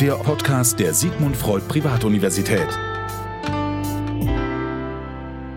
[0.00, 2.66] der Podcast der Sigmund Freud Privatuniversität.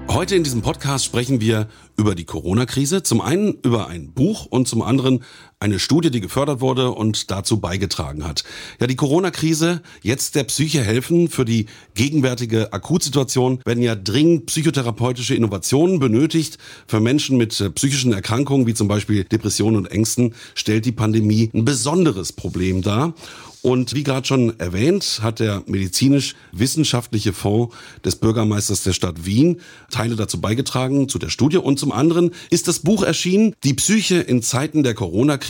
[0.07, 1.67] Heute in diesem Podcast sprechen wir
[1.97, 3.01] über die Corona-Krise.
[3.01, 5.23] Zum einen über ein Buch und zum anderen
[5.59, 8.43] eine Studie, die gefördert wurde und dazu beigetragen hat.
[8.79, 11.29] Ja, die Corona-Krise, jetzt der Psyche helfen.
[11.29, 11.65] Für die
[11.95, 16.59] gegenwärtige Akutsituation werden ja dringend psychotherapeutische Innovationen benötigt.
[16.87, 21.49] Für Menschen mit äh, psychischen Erkrankungen wie zum Beispiel Depressionen und Ängsten stellt die Pandemie
[21.53, 23.15] ein besonderes Problem dar.
[23.67, 30.15] Und wie gerade schon erwähnt, hat der medizinisch-wissenschaftliche Fonds des Bürgermeisters der Stadt Wien Teile
[30.15, 31.57] dazu beigetragen zu der Studie.
[31.57, 35.46] Und zum anderen ist das Buch erschienen, Die Psyche in Zeiten der Corona-Krise,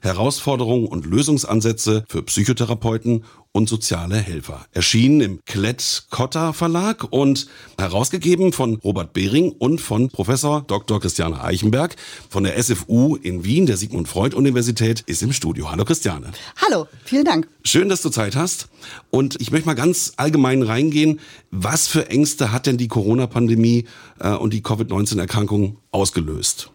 [0.00, 4.66] Herausforderungen und Lösungsansätze für Psychotherapeuten und soziale Helfer.
[4.72, 7.46] Erschienen im Klett-Cotta Verlag und
[7.78, 11.00] herausgegeben von Robert Behring und von Professor Dr.
[11.00, 11.96] Christiane Eichenberg
[12.28, 15.70] von der SFU in Wien, der Sigmund Freud Universität, ist im Studio.
[15.70, 16.30] Hallo Christiane.
[16.56, 17.48] Hallo, vielen Dank.
[17.64, 18.68] Schön, dass du Zeit hast.
[19.10, 21.20] Und ich möchte mal ganz allgemein reingehen.
[21.50, 23.86] Was für Ängste hat denn die Corona-Pandemie
[24.20, 26.70] äh, und die Covid-19-Erkrankung ausgelöst?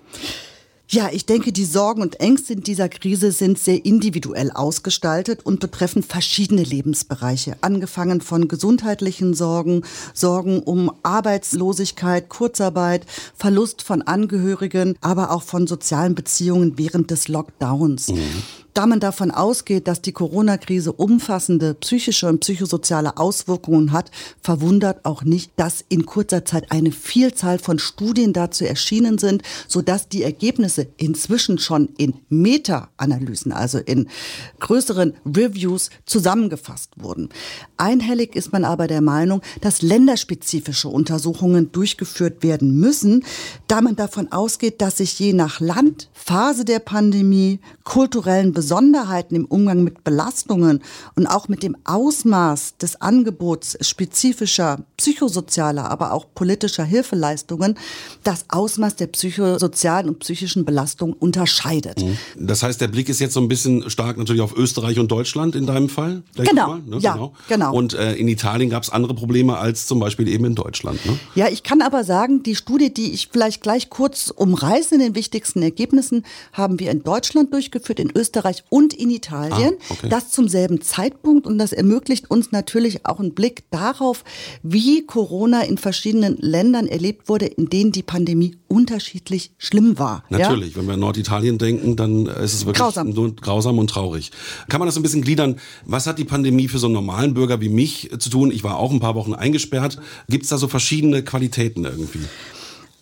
[0.93, 5.59] Ja, ich denke, die Sorgen und Ängste in dieser Krise sind sehr individuell ausgestaltet und
[5.59, 7.55] betreffen verschiedene Lebensbereiche.
[7.61, 9.81] Angefangen von gesundheitlichen Sorgen,
[10.13, 18.09] Sorgen um Arbeitslosigkeit, Kurzarbeit, Verlust von Angehörigen, aber auch von sozialen Beziehungen während des Lockdowns.
[18.09, 18.43] Mhm.
[18.73, 24.09] Da man davon ausgeht, dass die Corona-Krise umfassende psychische und psychosoziale Auswirkungen hat,
[24.41, 30.09] verwundert auch nicht, dass in kurzer Zeit eine Vielzahl von Studien dazu erschienen sind, sodass
[30.09, 34.07] die Ergebnisse inzwischen schon in Meta-Analysen, also in
[34.59, 37.29] größeren Reviews zusammengefasst wurden.
[37.77, 43.23] Einhellig ist man aber der Meinung, dass länderspezifische Untersuchungen durchgeführt werden müssen,
[43.67, 48.62] da man davon ausgeht, dass sich je nach Land, Phase der Pandemie, kulturellen Besonderheiten
[49.29, 50.81] im Umgang mit Belastungen
[51.15, 57.77] und auch mit dem Ausmaß des Angebots spezifischer psychosozialer, aber auch politischer Hilfeleistungen
[58.23, 62.01] das Ausmaß der psychosozialen und psychischen Belastung unterscheidet.
[62.01, 62.17] Mhm.
[62.37, 65.55] Das heißt, der Blick ist jetzt so ein bisschen stark natürlich auf Österreich und Deutschland
[65.55, 66.23] in deinem Fall?
[66.35, 66.67] Genau.
[66.67, 66.97] Mal, ne?
[66.99, 67.33] ja, genau.
[67.47, 67.73] genau.
[67.73, 71.05] Und äh, in Italien gab es andere Probleme als zum Beispiel eben in Deutschland.
[71.05, 71.17] Ne?
[71.35, 75.15] Ja, ich kann aber sagen, die Studie, die ich vielleicht gleich kurz umreiße in den
[75.15, 79.73] wichtigsten Ergebnissen, haben wir in Deutschland durchgeführt, in Österreich Österreich und in Italien.
[79.79, 80.09] Ah, okay.
[80.09, 84.23] Das zum selben Zeitpunkt und das ermöglicht uns natürlich auch einen Blick darauf,
[84.61, 90.23] wie Corona in verschiedenen Ländern erlebt wurde, in denen die Pandemie unterschiedlich schlimm war.
[90.29, 90.77] Natürlich, ja?
[90.77, 93.09] wenn wir an Norditalien denken, dann ist es wirklich grausam.
[93.09, 94.31] Nur grausam und traurig.
[94.69, 95.59] Kann man das ein bisschen gliedern?
[95.85, 98.51] Was hat die Pandemie für so einen normalen Bürger wie mich zu tun?
[98.51, 99.99] Ich war auch ein paar Wochen eingesperrt.
[100.29, 102.19] Gibt es da so verschiedene Qualitäten irgendwie?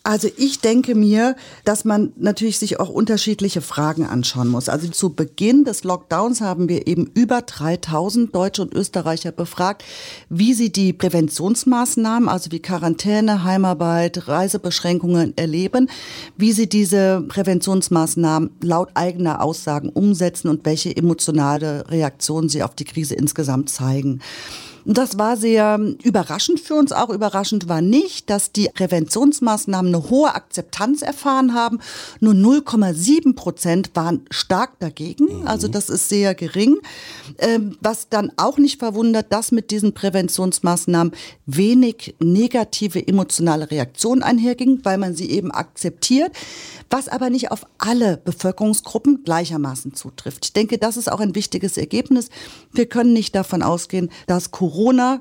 [0.04, 4.68] Also ich denke mir, dass man natürlich sich auch unterschiedliche Fragen anschauen muss.
[4.68, 9.84] Also zu Beginn des Lockdowns haben wir eben über 3000 Deutsche und Österreicher befragt,
[10.28, 15.88] wie sie die Präventionsmaßnahmen, also wie Quarantäne, Heimarbeit, Reisebeschränkungen erleben,
[16.36, 22.86] wie sie diese Präventionsmaßnahmen laut eigener Aussagen umsetzen und welche emotionale Reaktionen sie auf die
[22.86, 24.20] Krise insgesamt zeigen.
[24.86, 27.09] Das war sehr überraschend für uns auch.
[27.09, 31.80] Überraschend war nicht, dass die Präventionsmaßnahmen eine hohe Akzeptanz erfahren haben.
[32.19, 35.41] Nur 0,7 Prozent waren stark dagegen.
[35.41, 35.47] Mhm.
[35.47, 36.78] Also das ist sehr gering.
[37.38, 41.14] Ähm, was dann auch nicht verwundert, dass mit diesen Präventionsmaßnahmen
[41.46, 46.31] wenig negative emotionale Reaktionen einherging, weil man sie eben akzeptiert
[46.91, 50.46] was aber nicht auf alle Bevölkerungsgruppen gleichermaßen zutrifft.
[50.46, 52.30] Ich denke, das ist auch ein wichtiges Ergebnis.
[52.74, 54.71] Wir können nicht davon ausgehen, dass Corona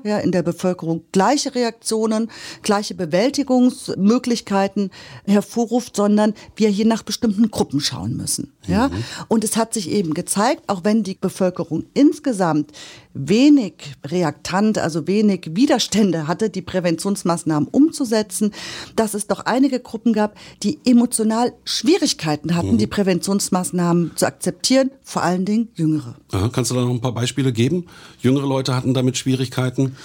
[0.03, 2.29] ja, in der Bevölkerung gleiche Reaktionen,
[2.61, 4.91] gleiche Bewältigungsmöglichkeiten
[5.25, 8.53] hervorruft, sondern wir hier nach bestimmten Gruppen schauen müssen.
[8.67, 8.89] Ja?
[8.89, 9.03] Mhm.
[9.27, 12.71] Und es hat sich eben gezeigt, auch wenn die Bevölkerung insgesamt
[13.13, 13.73] wenig
[14.05, 18.53] reaktant, also wenig Widerstände hatte, die Präventionsmaßnahmen umzusetzen,
[18.95, 22.77] dass es doch einige Gruppen gab, die emotional Schwierigkeiten hatten, mhm.
[22.77, 26.15] die Präventionsmaßnahmen zu akzeptieren, vor allen Dingen Jüngere.
[26.31, 27.85] Aha, kannst du da noch ein paar Beispiele geben?
[28.19, 29.95] Jüngere Leute hatten damit Schwierigkeiten.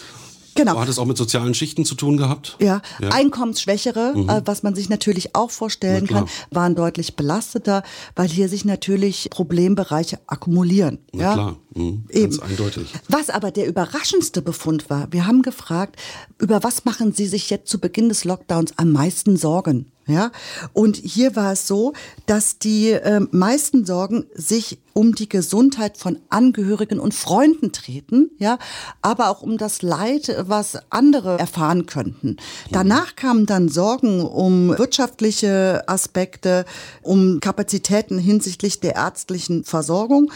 [0.57, 0.79] Genau.
[0.81, 2.57] Hat es auch mit sozialen Schichten zu tun gehabt?
[2.61, 3.09] Ja, ja.
[3.11, 4.29] Einkommensschwächere, mhm.
[4.29, 7.83] äh, was man sich natürlich auch vorstellen kann, waren deutlich belasteter,
[8.15, 10.99] weil hier sich natürlich Problembereiche akkumulieren.
[11.13, 12.05] Na ja, klar, mhm.
[12.13, 12.93] ganz eindeutig.
[13.09, 15.97] Was aber der überraschendste Befund war, wir haben gefragt,
[16.39, 19.93] über was machen Sie sich jetzt zu Beginn des Lockdowns am meisten Sorgen?
[20.09, 20.31] Ja,
[20.73, 21.93] und hier war es so,
[22.27, 28.59] dass die äh, meisten Sorgen sich um die Gesundheit von Angehörigen und Freunden treten, ja,
[29.03, 32.39] aber auch um das Leid, was andere erfahren könnten.
[32.73, 36.65] Danach kamen dann Sorgen um wirtschaftliche Aspekte,
[37.03, 40.33] um Kapazitäten hinsichtlich der ärztlichen Versorgung.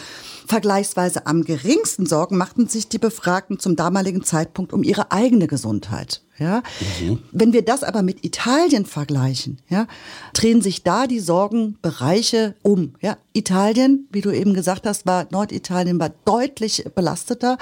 [0.47, 6.21] Vergleichsweise am geringsten Sorgen machten sich die Befragten zum damaligen Zeitpunkt um ihre eigene Gesundheit.
[6.41, 6.63] Ja?
[7.01, 7.19] Mhm.
[7.31, 9.87] Wenn wir das aber mit Italien vergleichen, ja,
[10.33, 12.95] drehen sich da die Sorgenbereiche um.
[13.01, 13.19] Ja?
[13.33, 17.59] Italien, wie du eben gesagt hast, war Norditalien war deutlich belasteter.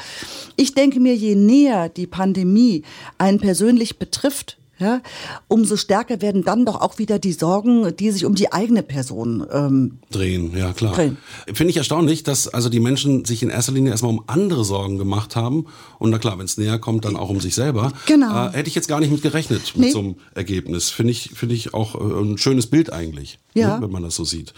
[0.56, 2.82] Ich denke mir, je näher die Pandemie
[3.18, 5.00] einen persönlich betrifft, ja,
[5.48, 9.44] umso stärker werden dann doch auch wieder die Sorgen, die sich um die eigene Person
[9.52, 10.56] ähm, drehen.
[10.56, 10.94] Ja, klar.
[10.94, 14.96] Finde ich erstaunlich, dass also die Menschen sich in erster Linie erstmal um andere Sorgen
[14.96, 15.66] gemacht haben.
[15.98, 17.92] Und na klar, wenn es näher kommt, dann auch um sich selber.
[18.06, 18.48] Genau.
[18.48, 19.90] Äh, hätte ich jetzt gar nicht mit gerechnet, mit nee.
[19.90, 20.90] so einem Ergebnis.
[20.90, 23.76] Finde ich, finde ich auch äh, ein schönes Bild eigentlich, ja.
[23.76, 24.54] ne, wenn man das so sieht.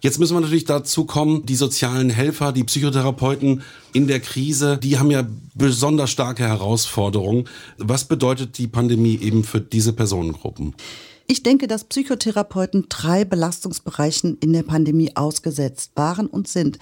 [0.00, 4.98] Jetzt müssen wir natürlich dazu kommen, die sozialen Helfer, die Psychotherapeuten in der Krise, die
[4.98, 7.48] haben ja besonders starke Herausforderungen.
[7.78, 10.74] Was bedeutet die Pandemie eben für diese Personengruppen?
[11.26, 16.78] Ich denke, dass Psychotherapeuten drei Belastungsbereichen in der Pandemie ausgesetzt waren und sind.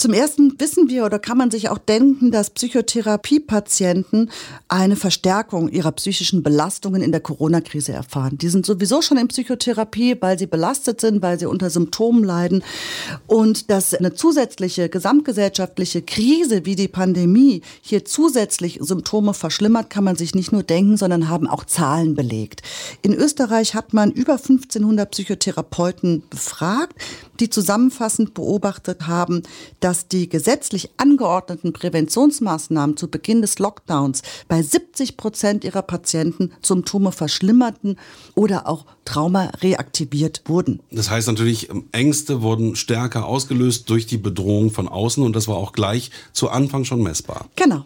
[0.00, 4.30] Zum ersten wissen wir oder kann man sich auch denken, dass Psychotherapiepatienten
[4.68, 8.38] eine Verstärkung ihrer psychischen Belastungen in der Corona-Krise erfahren.
[8.38, 12.62] Die sind sowieso schon in Psychotherapie, weil sie belastet sind, weil sie unter Symptomen leiden.
[13.26, 20.14] Und dass eine zusätzliche gesamtgesellschaftliche Krise wie die Pandemie hier zusätzlich Symptome verschlimmert, kann man
[20.14, 22.62] sich nicht nur denken, sondern haben auch Zahlen belegt.
[23.02, 26.94] In Österreich hat man über 1500 Psychotherapeuten befragt,
[27.40, 29.42] die zusammenfassend beobachtet haben,
[29.80, 37.10] dass die gesetzlich angeordneten Präventionsmaßnahmen zu Beginn des Lockdowns bei 70 Prozent ihrer Patienten Symptome
[37.10, 37.96] verschlimmerten
[38.34, 40.80] oder auch Trauma reaktiviert wurden.
[40.90, 45.48] Das heißt natürlich, ähm, Ängste wurden stärker ausgelöst durch die Bedrohung von außen und das
[45.48, 47.46] war auch gleich zu Anfang schon messbar.
[47.56, 47.84] Genau.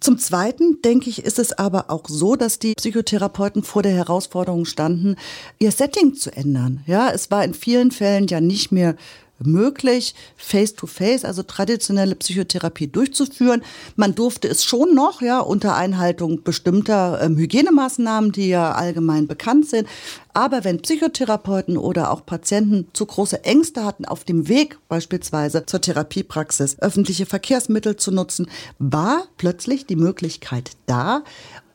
[0.00, 4.64] Zum Zweiten, denke ich, ist es aber auch so, dass die Psychotherapeuten vor der Herausforderung
[4.64, 5.14] standen,
[5.60, 6.82] ihr Setting zu ändern.
[6.86, 8.96] Ja, es war in vielen Fällen ja nicht mehr
[9.44, 13.62] möglich, face-to-face, -face, also traditionelle Psychotherapie durchzuführen.
[13.96, 19.68] Man durfte es schon noch, ja, unter Einhaltung bestimmter ähm, Hygienemaßnahmen, die ja allgemein bekannt
[19.68, 19.88] sind.
[20.34, 25.80] Aber wenn Psychotherapeuten oder auch Patienten zu große Ängste hatten, auf dem Weg beispielsweise zur
[25.80, 28.46] Therapiepraxis öffentliche Verkehrsmittel zu nutzen,
[28.78, 31.22] war plötzlich die Möglichkeit da,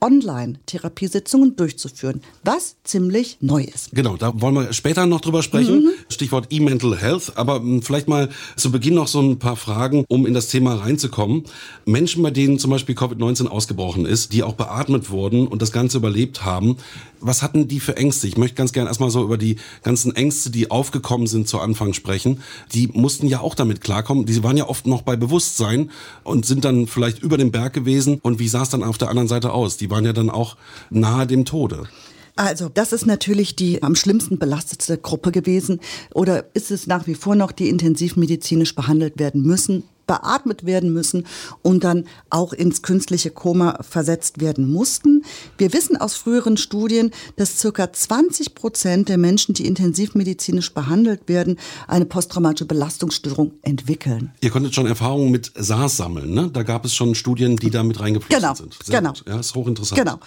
[0.01, 3.91] Online-Therapiesitzungen durchzuführen, was ziemlich neu ist.
[3.93, 5.85] Genau, da wollen wir später noch drüber sprechen.
[5.85, 5.89] Mhm.
[6.09, 7.33] Stichwort E-Mental Health.
[7.35, 10.75] Aber hm, vielleicht mal zu Beginn noch so ein paar Fragen, um in das Thema
[10.75, 11.43] reinzukommen.
[11.85, 15.97] Menschen, bei denen zum Beispiel Covid-19 ausgebrochen ist, die auch beatmet wurden und das Ganze
[15.97, 16.77] überlebt haben,
[17.19, 18.27] was hatten die für Ängste?
[18.27, 21.93] Ich möchte ganz gerne erstmal so über die ganzen Ängste, die aufgekommen sind zu Anfang
[21.93, 22.41] sprechen.
[22.73, 24.25] Die mussten ja auch damit klarkommen.
[24.25, 25.91] Die waren ja oft noch bei Bewusstsein
[26.23, 28.19] und sind dann vielleicht über dem Berg gewesen.
[28.21, 29.75] Und wie sah es dann auf der anderen Seite aus?
[29.75, 30.55] Die waren ja dann auch
[30.89, 31.89] nahe dem Tode.
[32.37, 35.79] Also, das ist natürlich die am schlimmsten belastete Gruppe gewesen.
[36.13, 39.83] Oder ist es nach wie vor noch, die intensivmedizinisch behandelt werden müssen?
[40.07, 41.27] Beatmet werden müssen
[41.61, 45.23] und dann auch ins künstliche Koma versetzt werden mussten.
[45.57, 51.59] Wir wissen aus früheren Studien, dass circa 20 Prozent der Menschen, die intensivmedizinisch behandelt werden,
[51.87, 54.31] eine posttraumatische Belastungsstörung entwickeln.
[54.41, 56.49] Ihr konntet schon Erfahrungen mit SARS sammeln, ne?
[56.51, 58.77] Da gab es schon Studien, die da mit reingeflossen genau, sind.
[58.83, 59.13] Sehr genau.
[59.13, 59.23] Gut.
[59.27, 59.99] Ja, ist hochinteressant.
[59.99, 60.19] Genau.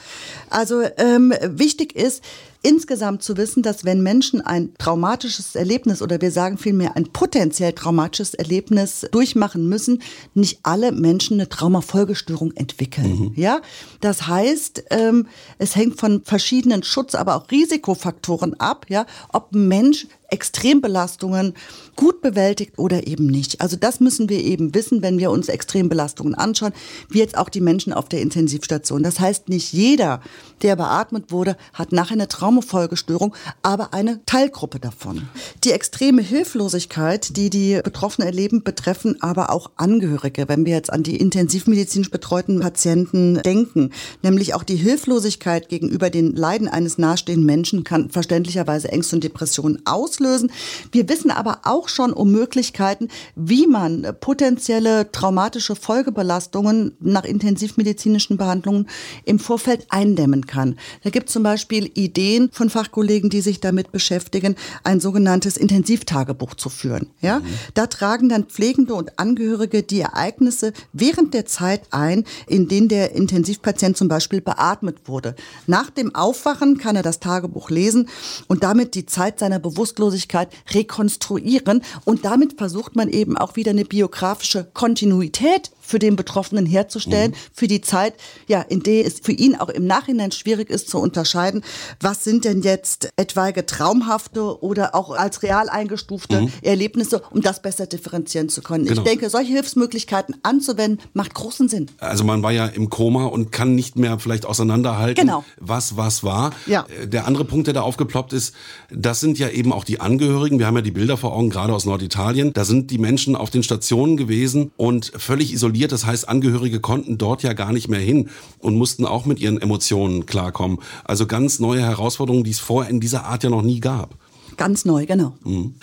[0.50, 2.22] Also ähm, wichtig ist,
[2.62, 7.72] insgesamt zu wissen, dass wenn Menschen ein traumatisches Erlebnis oder wir sagen vielmehr ein potenziell
[7.72, 10.02] traumatisches Erlebnis durchmachen müssen,
[10.34, 13.18] nicht alle Menschen eine Traumafolgestörung entwickeln.
[13.18, 13.32] Mhm.
[13.36, 13.60] Ja,
[14.00, 15.26] das heißt, ähm,
[15.58, 21.54] es hängt von verschiedenen Schutz, aber auch Risikofaktoren ab, ja, ob ein Mensch Extrembelastungen
[21.96, 23.60] gut bewältigt oder eben nicht.
[23.60, 26.72] Also das müssen wir eben wissen, wenn wir uns Extrembelastungen anschauen,
[27.08, 29.02] wie jetzt auch die Menschen auf der Intensivstation.
[29.02, 30.20] Das heißt, nicht jeder,
[30.62, 35.28] der beatmet wurde, hat nachher eine Traumafolgestörung, aber eine Teilgruppe davon.
[35.64, 41.02] Die extreme Hilflosigkeit, die die Betroffenen erleben, betreffen aber auch Angehörige, wenn wir jetzt an
[41.02, 43.90] die intensivmedizinisch betreuten Patienten denken.
[44.22, 49.82] Nämlich auch die Hilflosigkeit gegenüber den Leiden eines nahestehenden Menschen kann verständlicherweise Ängste und Depressionen
[49.84, 50.52] auslösen auslösen.
[50.92, 58.88] Wir wissen aber auch schon um Möglichkeiten, wie man potenzielle traumatische Folgebelastungen nach intensivmedizinischen Behandlungen
[59.24, 60.76] im Vorfeld eindämmen kann.
[61.02, 66.54] Da gibt es zum Beispiel Ideen von Fachkollegen, die sich damit beschäftigen, ein sogenanntes Intensivtagebuch
[66.54, 67.08] zu führen.
[67.20, 67.40] Ja?
[67.40, 67.44] Mhm.
[67.74, 73.12] Da tragen dann Pflegende und Angehörige die Ereignisse während der Zeit ein, in denen der
[73.14, 75.34] Intensivpatient zum Beispiel beatmet wurde.
[75.66, 78.08] Nach dem Aufwachen kann er das Tagebuch lesen
[78.48, 81.82] und damit die Zeit seiner Bewusstlosigkeit Arbeitslosigkeit rekonstruieren.
[82.04, 87.36] Und damit versucht man eben auch wieder eine biografische Kontinuität für den Betroffenen herzustellen, mhm.
[87.52, 88.14] für die Zeit,
[88.46, 91.64] ja, in der es für ihn auch im Nachhinein schwierig ist zu unterscheiden,
[91.98, 96.52] was sind denn jetzt etwaige traumhafte oder auch als real eingestufte mhm.
[96.62, 98.84] Erlebnisse, um das besser differenzieren zu können.
[98.86, 99.02] Genau.
[99.02, 101.90] Ich denke, solche Hilfsmöglichkeiten anzuwenden, macht großen Sinn.
[101.98, 105.44] Also man war ja im Koma und kann nicht mehr vielleicht auseinanderhalten, genau.
[105.58, 106.52] was was war.
[106.66, 106.86] Ja.
[107.02, 108.54] Äh, der andere Punkt, der da aufgeploppt ist,
[108.90, 110.58] das sind ja eben auch die Angehörigen.
[110.58, 112.52] Wir haben ja die Bilder vor Augen, gerade aus Norditalien.
[112.52, 115.92] Da sind die Menschen auf den Stationen gewesen und völlig isoliert isoliert.
[115.92, 118.28] Das heißt, Angehörige konnten dort ja gar nicht mehr hin
[118.58, 120.78] und mussten auch mit ihren Emotionen klarkommen.
[121.04, 124.16] Also ganz neue Herausforderungen, die es vorher in dieser Art ja noch nie gab.
[124.56, 125.34] Ganz neu, genau.
[125.44, 125.74] Mhm.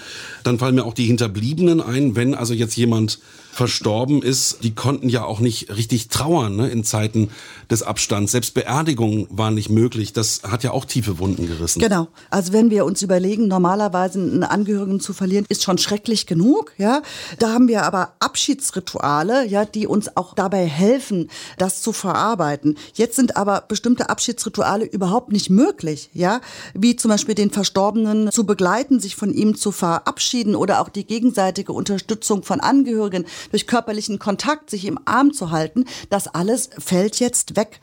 [0.43, 3.19] Dann fallen mir auch die Hinterbliebenen ein, wenn also jetzt jemand
[3.57, 7.31] verstorben ist, die konnten ja auch nicht richtig trauern ne, in Zeiten
[7.71, 8.31] des Abstands.
[8.31, 10.13] Selbst Beerdigungen waren nicht möglich.
[10.13, 11.79] Das hat ja auch tiefe Wunden gerissen.
[11.79, 12.07] Genau.
[12.29, 16.71] Also wenn wir uns überlegen, normalerweise einen Angehörigen zu verlieren, ist schon schrecklich genug.
[16.77, 17.01] Ja,
[17.39, 22.77] da haben wir aber Abschiedsrituale, ja, die uns auch dabei helfen, das zu verarbeiten.
[22.93, 26.11] Jetzt sind aber bestimmte Abschiedsrituale überhaupt nicht möglich.
[26.13, 26.41] Ja,
[26.75, 31.07] wie zum Beispiel den Verstorbenen zu begleiten, sich von ihm zu verabschieden oder auch die
[31.07, 37.19] gegenseitige Unterstützung von Angehörigen durch körperlichen Kontakt sich im Arm zu halten, das alles fällt
[37.19, 37.79] jetzt weg.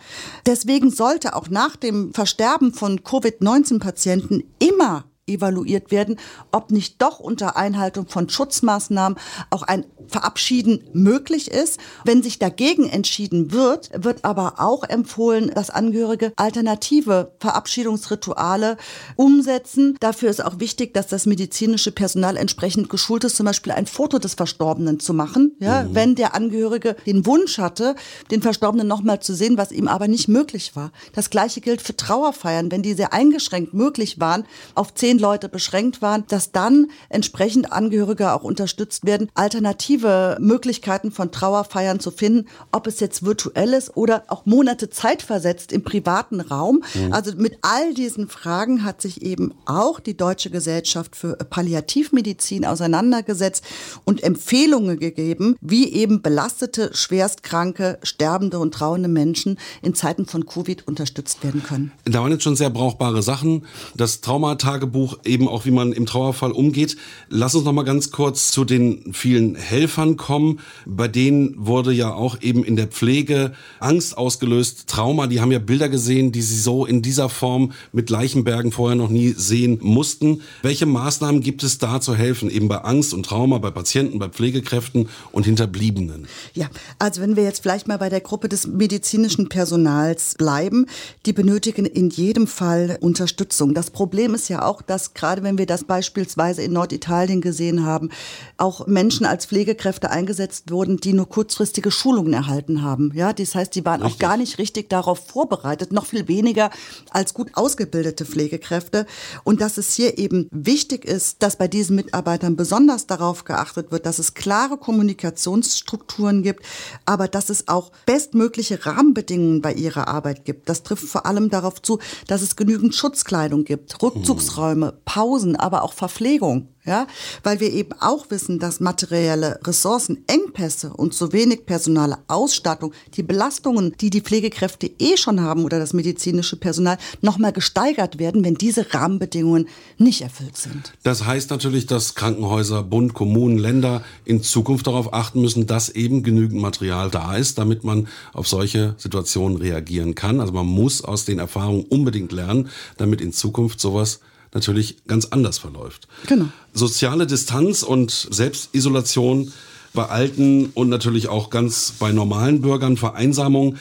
[0.47, 6.19] Deswegen sollte auch nach dem Versterben von Covid-19-Patienten immer evaluiert werden,
[6.53, 9.19] ob nicht doch unter Einhaltung von Schutzmaßnahmen
[9.51, 11.81] auch ein Verabschieden möglich ist.
[12.05, 18.77] Wenn sich dagegen entschieden wird, wird aber auch empfohlen, dass Angehörige alternative Verabschiedungsrituale
[19.17, 19.97] umsetzen.
[20.01, 24.19] Dafür ist auch wichtig, dass das medizinische Personal entsprechend geschult ist, zum Beispiel ein Foto
[24.19, 25.57] des Verstorbenen zu machen.
[25.59, 25.95] Ja, mhm.
[25.95, 27.97] Wenn der Angehörige den Wunsch hatte,
[28.31, 30.93] den Verstorbenen nochmal zu sehen, was ihm aber nicht möglich war.
[31.15, 35.49] Das Gleiche gilt für Trauerfeiern, wenn die sehr eingeschränkt möglich waren, auf zehn zehn Leute
[35.49, 42.47] beschränkt waren, dass dann entsprechend Angehörige auch unterstützt werden, alternative Möglichkeiten von Trauerfeiern zu finden,
[42.73, 46.83] ob es jetzt virtuell ist oder auch Monate Zeit versetzt im privaten Raum.
[46.95, 47.13] Mhm.
[47.13, 53.65] Also mit all diesen Fragen hat sich eben auch die Deutsche Gesellschaft für Palliativmedizin auseinandergesetzt
[54.05, 60.87] und Empfehlungen gegeben, wie eben belastete, schwerstkranke, sterbende und trauernde Menschen in Zeiten von Covid
[60.89, 61.93] unterstützt werden können.
[62.05, 63.67] Da waren jetzt schon sehr brauchbare Sachen.
[63.95, 66.97] Das Traumatagebuch Buch eben auch, wie man im Trauerfall umgeht.
[67.29, 70.61] Lass uns noch mal ganz kurz zu den vielen Helfern kommen.
[70.87, 75.27] Bei denen wurde ja auch eben in der Pflege Angst ausgelöst, Trauma.
[75.27, 79.11] Die haben ja Bilder gesehen, die sie so in dieser Form mit Leichenbergen vorher noch
[79.11, 80.41] nie sehen mussten.
[80.63, 82.49] Welche Maßnahmen gibt es da zu helfen?
[82.49, 86.29] Eben bei Angst und Trauma, bei Patienten, bei Pflegekräften und Hinterbliebenen?
[86.55, 90.87] Ja, also wenn wir jetzt vielleicht mal bei der Gruppe des medizinischen Personals bleiben,
[91.27, 93.75] die benötigen in jedem Fall Unterstützung.
[93.75, 97.85] Das Problem ist ja auch, dass dass gerade wenn wir das beispielsweise in Norditalien gesehen
[97.85, 98.11] haben,
[98.59, 103.11] auch Menschen als Pflegekräfte eingesetzt wurden, die nur kurzfristige Schulungen erhalten haben.
[103.13, 104.15] Ja, das heißt, die waren richtig.
[104.15, 106.71] auch gar nicht richtig darauf vorbereitet, noch viel weniger
[107.11, 109.07] als gut ausgebildete Pflegekräfte.
[109.43, 114.07] Und dass es hier eben wichtig ist, dass bei diesen Mitarbeitern besonders darauf geachtet wird,
[114.07, 116.65] dass es klare Kommunikationsstrukturen gibt,
[117.05, 120.69] aber dass es auch bestmögliche Rahmenbedingungen bei ihrer Arbeit gibt.
[120.69, 121.99] Das trifft vor allem darauf zu,
[122.29, 127.07] dass es genügend Schutzkleidung gibt, Rückzugsräume, Pausen, aber auch Verpflegung ja,
[127.43, 133.23] weil wir eben auch wissen, dass materielle Ressourcen, Engpässe und zu wenig personale Ausstattung, die
[133.23, 138.55] Belastungen, die die Pflegekräfte eh schon haben oder das medizinische Personal, nochmal gesteigert werden, wenn
[138.55, 140.93] diese Rahmenbedingungen nicht erfüllt sind.
[141.03, 146.23] Das heißt natürlich, dass Krankenhäuser, Bund, Kommunen, Länder in Zukunft darauf achten müssen, dass eben
[146.23, 150.41] genügend Material da ist, damit man auf solche Situationen reagieren kann.
[150.41, 154.21] Also man muss aus den Erfahrungen unbedingt lernen, damit in Zukunft sowas
[154.55, 156.09] natürlich ganz anders verläuft.
[156.27, 156.47] Genau.
[156.73, 159.53] Soziale Distanz und Selbstisolation
[159.95, 163.77] bei Alten und natürlich auch ganz bei normalen Bürgern, Vereinsamung,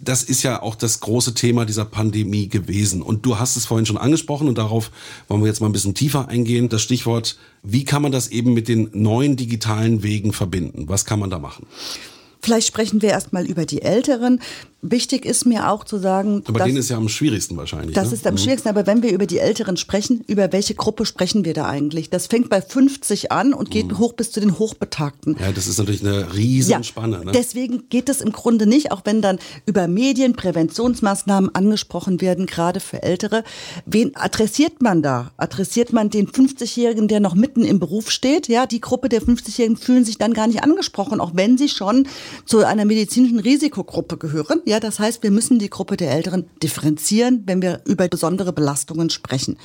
[0.00, 3.02] das ist ja auch das große Thema dieser Pandemie gewesen.
[3.02, 4.90] Und du hast es vorhin schon angesprochen und darauf
[5.28, 6.68] wollen wir jetzt mal ein bisschen tiefer eingehen.
[6.68, 10.88] Das Stichwort, wie kann man das eben mit den neuen digitalen Wegen verbinden?
[10.88, 11.66] Was kann man da machen?
[12.40, 14.40] Vielleicht sprechen wir erstmal über die Älteren.
[14.80, 16.44] Wichtig ist mir auch zu sagen.
[16.46, 17.96] Aber denen ist ja am schwierigsten wahrscheinlich.
[17.96, 18.14] Das ne?
[18.14, 18.38] ist am mhm.
[18.38, 18.68] schwierigsten.
[18.68, 22.10] Aber wenn wir über die Älteren sprechen, über welche Gruppe sprechen wir da eigentlich?
[22.10, 23.98] Das fängt bei 50 an und geht mhm.
[23.98, 25.36] hoch bis zu den Hochbetagten.
[25.40, 27.18] Ja, das ist natürlich eine Riesenspanne.
[27.18, 27.32] Ja, ne?
[27.32, 32.78] Deswegen geht es im Grunde nicht, auch wenn dann über Medien Präventionsmaßnahmen angesprochen werden, gerade
[32.78, 33.42] für Ältere.
[33.84, 35.32] Wen adressiert man da?
[35.38, 38.46] Adressiert man den 50-Jährigen, der noch mitten im Beruf steht?
[38.46, 42.06] Ja, die Gruppe der 50-Jährigen fühlen sich dann gar nicht angesprochen, auch wenn sie schon
[42.46, 44.60] zu einer medizinischen Risikogruppe gehören.
[44.68, 49.08] Ja, das heißt, wir müssen die Gruppe der Älteren differenzieren, wenn wir über besondere Belastungen
[49.08, 49.56] sprechen.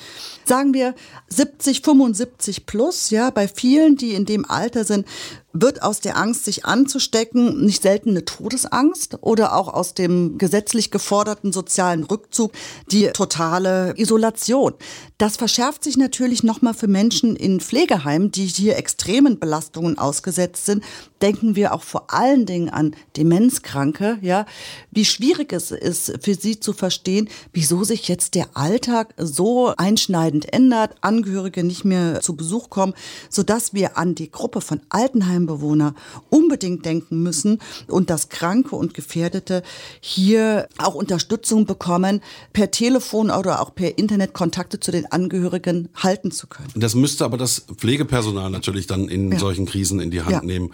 [0.46, 0.96] Sagen wir
[1.28, 5.06] 70, 75 plus, ja, bei vielen, die in dem Alter sind,
[5.54, 10.90] wird aus der Angst, sich anzustecken, nicht selten eine Todesangst oder auch aus dem gesetzlich
[10.90, 12.52] geforderten sozialen Rückzug
[12.92, 14.74] die totale Isolation.
[15.20, 20.84] Das verschärft sich natürlich nochmal für Menschen in Pflegeheimen, die hier extremen Belastungen ausgesetzt sind.
[21.22, 24.46] Denken wir auch vor allen Dingen an Demenzkranke, ja,
[24.92, 30.52] wie schwierig es ist für sie zu verstehen, wieso sich jetzt der Alltag so einschneidend
[30.52, 32.94] ändert, Angehörige nicht mehr zu Besuch kommen,
[33.30, 35.96] sodass wir an die Gruppe von Altenheimen Altenheimbewohner
[36.30, 39.64] unbedingt denken müssen und dass Kranke und Gefährdete
[40.00, 42.22] hier auch Unterstützung bekommen,
[42.54, 46.70] per Telefon oder auch per Internet Kontakte zu den Angehörigen halten zu können.
[46.76, 49.40] Das müsste aber das Pflegepersonal natürlich dann in ja.
[49.40, 50.42] solchen Krisen in die Hand ja.
[50.42, 50.72] nehmen.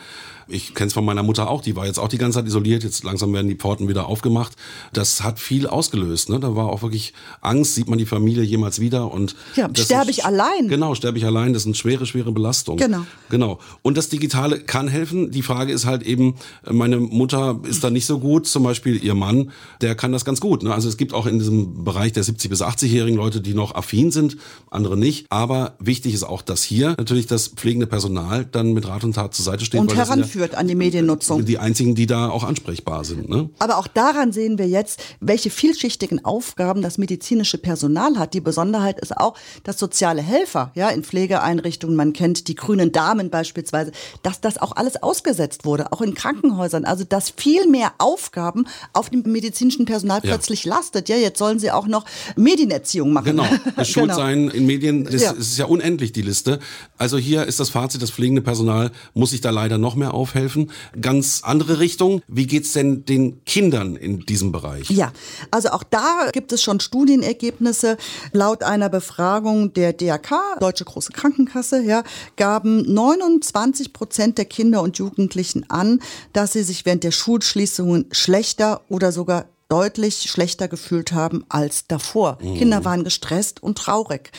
[0.49, 2.83] Ich kenne es von meiner Mutter auch, die war jetzt auch die ganze Zeit isoliert,
[2.83, 4.53] jetzt langsam werden die Pforten wieder aufgemacht.
[4.93, 6.29] Das hat viel ausgelöst.
[6.29, 6.39] Ne?
[6.39, 10.25] Da war auch wirklich Angst, sieht man die Familie jemals wieder und ja, sterbe ich
[10.25, 10.67] allein.
[10.67, 12.77] Genau, sterbe ich allein, das eine schwere, schwere Belastung.
[12.77, 13.05] Genau.
[13.29, 13.59] Genau.
[13.81, 15.31] Und das Digitale kann helfen.
[15.31, 16.35] Die Frage ist halt eben,
[16.69, 19.51] meine Mutter ist da nicht so gut, zum Beispiel ihr Mann,
[19.81, 20.63] der kann das ganz gut.
[20.63, 20.73] Ne?
[20.73, 24.11] Also es gibt auch in diesem Bereich der 70- bis 80-Jährigen Leute, die noch affin
[24.11, 24.37] sind,
[24.71, 25.27] andere nicht.
[25.29, 29.33] Aber wichtig ist auch, dass hier natürlich das pflegende Personal dann mit Rat und Tat
[29.33, 29.79] zur Seite steht.
[29.79, 31.43] Und heranführt führt an die Mediennutzung.
[31.43, 33.27] Die einzigen, die da auch ansprechbar sind.
[33.27, 33.49] Ne?
[33.59, 38.33] Aber auch daran sehen wir jetzt, welche vielschichtigen Aufgaben das medizinische Personal hat.
[38.33, 43.29] Die Besonderheit ist auch, dass soziale Helfer ja, in Pflegeeinrichtungen, man kennt die grünen Damen
[43.29, 43.91] beispielsweise,
[44.23, 46.85] dass das auch alles ausgesetzt wurde, auch in Krankenhäusern.
[46.85, 50.29] Also dass viel mehr Aufgaben auf dem medizinischen Personal ja.
[50.29, 51.09] plötzlich lastet.
[51.09, 52.05] Ja, jetzt sollen sie auch noch
[52.37, 53.25] Medienerziehung machen.
[53.25, 54.15] Genau, geschult genau.
[54.15, 55.31] sein in Medien, das ja.
[55.31, 56.59] ist ja unendlich die Liste.
[56.97, 60.28] Also hier ist das Fazit, das pflegende Personal muss sich da leider noch mehr auf
[60.29, 60.71] aufhelfen.
[60.99, 62.21] Ganz andere Richtung.
[62.27, 64.89] Wie geht's denn den Kindern in diesem Bereich?
[64.89, 65.11] Ja,
[65.51, 67.97] also auch da gibt es schon Studienergebnisse.
[68.31, 72.03] Laut einer Befragung der DRK, Deutsche Große Krankenkasse, ja,
[72.35, 75.99] gaben 29 Prozent der Kinder und Jugendlichen an,
[76.33, 82.39] dass sie sich während der Schulschließungen schlechter oder sogar deutlich schlechter gefühlt haben als davor.
[82.41, 82.55] Mhm.
[82.55, 84.31] Kinder waren gestresst und traurig.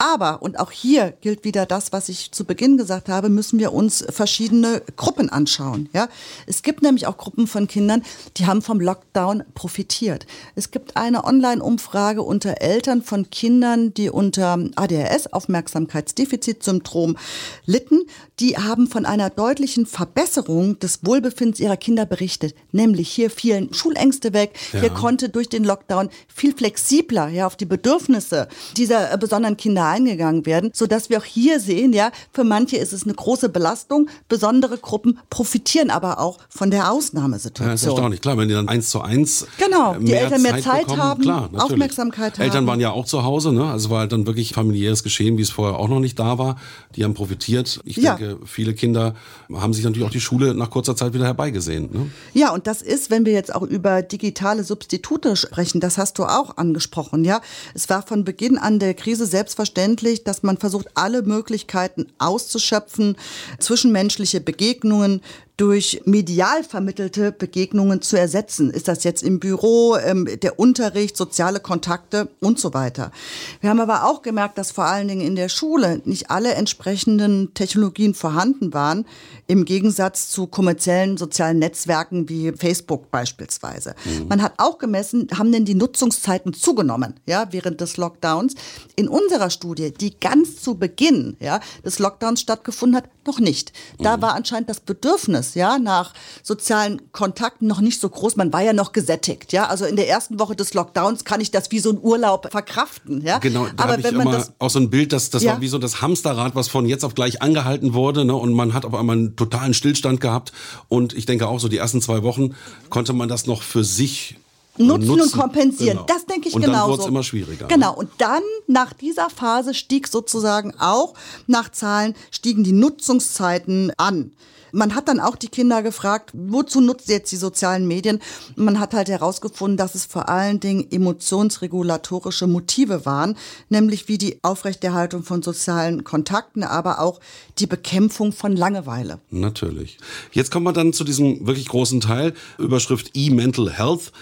[0.00, 3.74] Aber, und auch hier gilt wieder das, was ich zu Beginn gesagt habe, müssen wir
[3.74, 5.90] uns verschiedene Gruppen anschauen.
[5.92, 6.08] Ja?
[6.46, 8.02] Es gibt nämlich auch Gruppen von Kindern,
[8.38, 10.26] die haben vom Lockdown profitiert.
[10.54, 17.18] Es gibt eine Online-Umfrage unter Eltern von Kindern, die unter ADHS, Aufmerksamkeitsdefizitsyndrom,
[17.66, 18.06] litten.
[18.40, 22.54] Die haben von einer deutlichen Verbesserung des Wohlbefindens ihrer Kinder berichtet.
[22.72, 24.52] Nämlich hier fielen Schulängste weg.
[24.72, 24.80] Ja.
[24.80, 30.46] Hier konnte durch den Lockdown viel flexibler ja, auf die Bedürfnisse dieser besonderen Kinder eingegangen
[30.46, 34.78] werden, sodass wir auch hier sehen, ja, für manche ist es eine große Belastung, besondere
[34.78, 37.68] Gruppen profitieren aber auch von der Ausnahmesituation.
[37.68, 40.52] Ja, das ist erstaunlich, klar, wenn die dann eins zu eins genau, die Eltern mehr
[40.54, 42.44] Zeit, Zeit bekommen, haben, klar, Aufmerksamkeit haben.
[42.44, 43.64] Eltern waren ja auch zu Hause, ne?
[43.66, 46.56] also war halt dann wirklich familiäres Geschehen, wie es vorher auch noch nicht da war.
[46.96, 47.80] Die haben profitiert.
[47.84, 48.14] Ich ja.
[48.14, 49.14] denke, viele Kinder
[49.52, 51.88] haben sich natürlich auch die Schule nach kurzer Zeit wieder herbeigesehen.
[51.92, 52.10] Ne?
[52.34, 56.24] Ja, und das ist, wenn wir jetzt auch über digitale Substitute sprechen, das hast du
[56.24, 57.40] auch angesprochen, ja.
[57.74, 63.16] Es war von Beginn an der Krise selbstverständlich verständlich, dass man versucht, alle Möglichkeiten auszuschöpfen,
[63.58, 65.20] zwischenmenschliche Begegnungen
[65.60, 68.70] durch medial vermittelte Begegnungen zu ersetzen.
[68.70, 73.12] Ist das jetzt im Büro, ähm, der Unterricht, soziale Kontakte und so weiter.
[73.60, 77.52] Wir haben aber auch gemerkt, dass vor allen Dingen in der Schule nicht alle entsprechenden
[77.52, 79.04] Technologien vorhanden waren,
[79.48, 83.94] im Gegensatz zu kommerziellen sozialen Netzwerken wie Facebook beispielsweise.
[84.06, 84.28] Mhm.
[84.28, 88.54] Man hat auch gemessen, haben denn die Nutzungszeiten zugenommen, ja, während des Lockdowns.
[88.96, 93.72] In unserer Studie, die ganz zu Beginn, ja, des Lockdowns stattgefunden hat, noch nicht.
[93.98, 94.22] Da mhm.
[94.22, 98.36] war anscheinend das Bedürfnis ja, nach sozialen Kontakten noch nicht so groß.
[98.36, 99.66] Man war ja noch gesättigt, ja.
[99.66, 103.22] Also in der ersten Woche des Lockdowns kann ich das wie so ein Urlaub verkraften,
[103.24, 103.38] ja.
[103.38, 105.52] Genau, da Aber wenn man immer das, auch so ein Bild, dass das ja.
[105.52, 108.34] war wie so das Hamsterrad, was von jetzt auf gleich angehalten wurde, ne?
[108.34, 110.52] Und man hat auf einmal einen totalen Stillstand gehabt.
[110.88, 112.54] Und ich denke auch so die ersten zwei Wochen
[112.88, 114.36] konnte man das noch für sich
[114.78, 115.96] Nutzen, nutzen, und kompensieren.
[115.98, 116.06] Genau.
[116.06, 116.78] Das denke ich und genauso.
[116.78, 117.66] Und dann wurde es immer schwieriger.
[117.66, 117.74] Ne?
[117.74, 117.94] Genau.
[117.94, 121.14] Und dann, nach dieser Phase, stieg sozusagen auch
[121.46, 124.32] nach Zahlen, stiegen die Nutzungszeiten an.
[124.72, 128.20] Man hat dann auch die Kinder gefragt, wozu nutzt ihr jetzt die sozialen Medien?
[128.56, 133.36] Man hat halt herausgefunden, dass es vor allen Dingen emotionsregulatorische Motive waren,
[133.68, 137.20] nämlich wie die Aufrechterhaltung von sozialen Kontakten, aber auch
[137.58, 139.20] die Bekämpfung von Langeweile.
[139.30, 139.98] Natürlich.
[140.32, 144.12] Jetzt kommen wir dann zu diesem wirklich großen Teil, Überschrift E-Mental Health.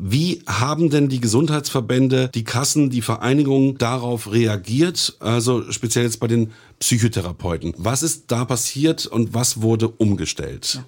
[0.00, 5.16] Wie haben denn die Gesundheitsverbände, die Kassen, die Vereinigungen darauf reagiert?
[5.18, 7.74] Also speziell jetzt bei den Psychotherapeuten.
[7.76, 10.74] Was ist da passiert und was wurde umgestellt?
[10.74, 10.84] Ja.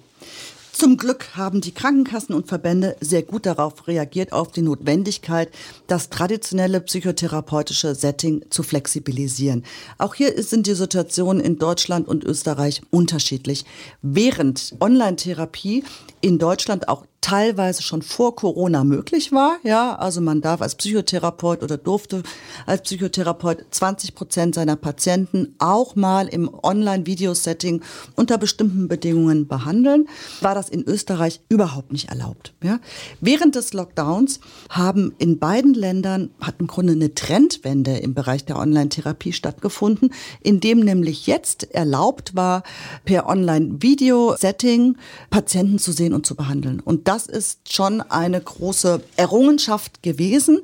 [0.71, 5.51] Zum Glück haben die Krankenkassen und Verbände sehr gut darauf reagiert, auf die Notwendigkeit,
[5.87, 9.63] das traditionelle psychotherapeutische Setting zu flexibilisieren.
[9.97, 13.65] Auch hier sind die Situationen in Deutschland und Österreich unterschiedlich.
[14.01, 15.83] Während Online-Therapie
[16.21, 19.57] in Deutschland auch teilweise schon vor Corona möglich war.
[19.63, 22.23] Ja, also man darf als Psychotherapeut oder durfte
[22.65, 27.83] als Psychotherapeut 20 Prozent seiner Patienten auch mal im Online-Video-Setting
[28.15, 30.07] unter bestimmten Bedingungen behandeln.
[30.41, 32.53] War das in Österreich überhaupt nicht erlaubt.
[32.63, 32.79] Ja?
[33.21, 38.57] Während des Lockdowns haben in beiden Ländern hat im Grunde eine Trendwende im Bereich der
[38.57, 42.63] Online-Therapie stattgefunden, in dem nämlich jetzt erlaubt war,
[43.05, 44.97] per Online-Video-Setting
[45.29, 46.79] Patienten zu sehen und zu behandeln.
[46.79, 50.61] Und das ist schon eine große Errungenschaft gewesen.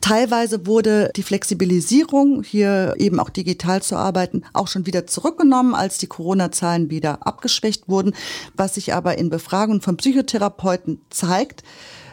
[0.00, 5.98] Teilweise wurde die Flexibilisierung, hier eben auch digital zu arbeiten, auch schon wieder zurückgenommen, als
[5.98, 8.14] die Corona-Zahlen wieder abgeschwächt wurden.
[8.54, 11.64] Was sich aber in Befragungen von Psychotherapeuten zeigt,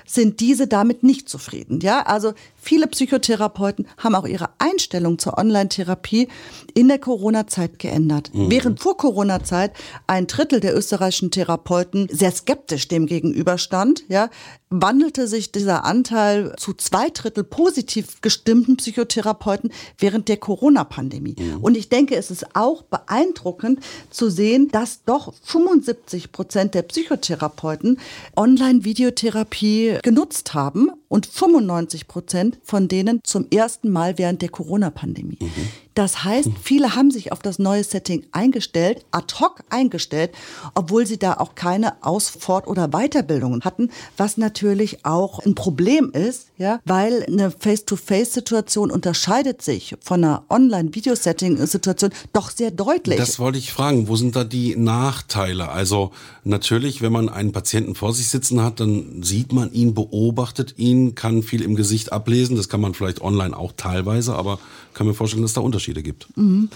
[0.08, 1.80] sind diese damit nicht zufrieden.
[1.82, 2.34] Ja, also
[2.66, 6.28] viele Psychotherapeuten haben auch ihre Einstellung zur Online-Therapie
[6.74, 8.32] in der Corona-Zeit geändert.
[8.34, 8.50] Mhm.
[8.50, 9.72] Während vor Corona-Zeit
[10.08, 14.30] ein Drittel der österreichischen Therapeuten sehr skeptisch dem gegenüberstand, ja,
[14.70, 21.36] wandelte sich dieser Anteil zu zwei Drittel positiv gestimmten Psychotherapeuten während der Corona-Pandemie.
[21.38, 21.58] Mhm.
[21.62, 28.00] Und ich denke, es ist auch beeindruckend zu sehen, dass doch 75 Prozent der Psychotherapeuten
[28.36, 35.40] Online-Videotherapie genutzt haben und 95 Prozent von denen zum ersten Mal während der Corona-Pandemie.
[35.42, 35.70] Mhm.
[35.96, 40.32] Das heißt, viele haben sich auf das neue Setting eingestellt, ad hoc eingestellt,
[40.74, 46.12] obwohl sie da auch keine Aus-, Fort- oder Weiterbildungen hatten, was natürlich auch ein Problem
[46.12, 53.18] ist, ja, weil eine Face-to-Face-Situation unterscheidet sich von einer Online-Video-Setting-Situation doch sehr deutlich.
[53.18, 54.10] Das wollte ich fragen.
[54.10, 55.70] Wo sind da die Nachteile?
[55.70, 56.12] Also
[56.44, 61.16] natürlich, wenn man einen Patienten vor sich sitzen hat, dann sieht man ihn, beobachtet ihn,
[61.16, 62.58] kann viel im Gesicht ablesen.
[62.58, 64.60] Das kann man vielleicht online auch teilweise, aber
[64.96, 66.28] kann mir vorstellen, dass da Unterschiede gibt.
[66.36, 66.70] Mhm.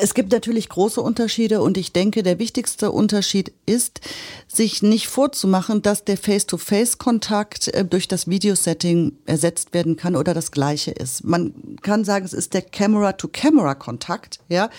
[0.00, 4.00] Es gibt natürlich große Unterschiede und ich denke, der wichtigste Unterschied ist,
[4.46, 10.50] sich nicht vorzumachen, dass der Face-to-Face-Kontakt äh, durch das Videosetting ersetzt werden kann oder das
[10.50, 11.24] gleiche ist.
[11.24, 14.70] Man kann sagen, es ist der Camera-to-Camera-Kontakt, ja,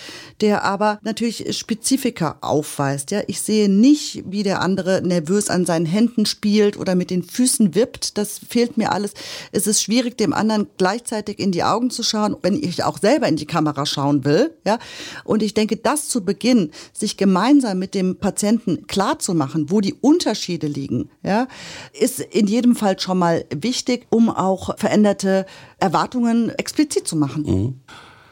[0.42, 3.12] der aber natürlich Spezifika aufweist.
[3.12, 7.24] Ja, ich sehe nicht, wie der andere nervös an seinen Händen spielt oder mit den
[7.24, 8.18] Füßen wippt.
[8.18, 9.14] Das fehlt mir alles.
[9.52, 13.28] Es ist schwierig, dem anderen gleichzeitig in die Augen zu schauen, wenn ich auch selber
[13.28, 14.80] in die Kamera schauen will, ja.
[15.24, 19.82] Und ich denke, das zu Beginn, sich gemeinsam mit dem Patienten klar zu machen, wo
[19.82, 21.48] die Unterschiede liegen, ja,
[21.94, 25.46] ist in jedem Fall schon mal wichtig, um auch veränderte
[25.80, 27.44] Erwartungen explizit zu machen.
[27.44, 27.76] Mhm.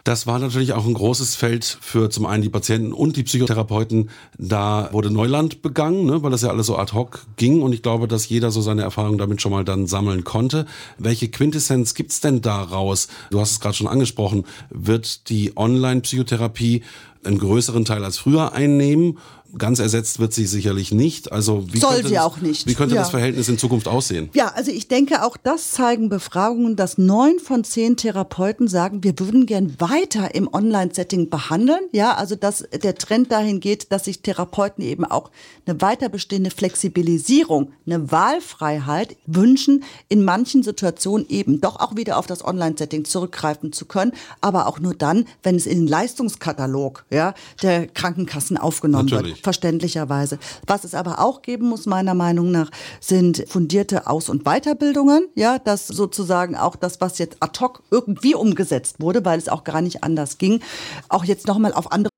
[0.06, 4.12] Das war natürlich auch ein großes Feld für zum einen die Patienten und die Psychotherapeuten.
[4.38, 7.82] Da wurde Neuland begangen, ne, weil das ja alles so ad hoc ging und ich
[7.82, 10.68] glaube, dass jeder so seine Erfahrungen damit schon mal dann sammeln konnte.
[11.00, 13.08] Welche Quintessenz gibt's denn daraus?
[13.32, 14.46] Du hast es gerade schon angesprochen.
[14.70, 16.84] Wird die Online-Psychotherapie
[17.24, 19.18] einen größeren Teil als früher einnehmen
[19.58, 21.32] ganz ersetzt wird sie sicherlich nicht.
[21.32, 22.68] Also wie Soll könnte sie das, auch nicht.
[22.68, 23.02] Wie könnte ja.
[23.02, 24.30] das Verhältnis in Zukunft aussehen?
[24.34, 29.18] Ja, also ich denke, auch das zeigen Befragungen, dass neun von zehn Therapeuten sagen, wir
[29.20, 31.82] würden gern weiter im Online-Setting behandeln.
[31.92, 35.32] Ja, also dass der Trend dahin geht, dass sich Therapeuten eben auch
[35.66, 42.28] eine weiter bestehende Flexibilisierung, eine Wahlfreiheit wünschen, in manchen Situationen eben doch auch wieder auf
[42.28, 47.34] das Online-Setting zurückgreifen zu können, aber auch nur dann, wenn es in den Leistungskatalog ja,
[47.62, 49.36] der Krankenkassen aufgenommen Natürlich.
[49.36, 50.40] wird verständlicherweise.
[50.68, 55.30] Was es aber auch geben muss, meiner Meinung nach, sind fundierte Aus- und Weiterbildungen.
[55.36, 59.64] Ja, das sozusagen auch das, was jetzt ad hoc irgendwie umgesetzt wurde, weil es auch
[59.64, 60.62] gar nicht anders ging,
[61.08, 62.10] auch jetzt nochmal auf andere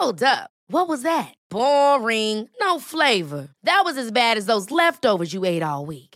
[0.00, 0.50] Hold up.
[0.68, 1.34] What was that?
[1.48, 2.48] Boring.
[2.60, 3.48] No flavor.
[3.64, 6.15] That was as bad as those leftovers you ate all week.